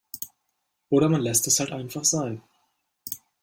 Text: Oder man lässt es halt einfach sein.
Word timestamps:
Oder 0.89 1.09
man 1.09 1.21
lässt 1.21 1.45
es 1.45 1.59
halt 1.59 1.71
einfach 1.71 2.03
sein. 2.03 2.41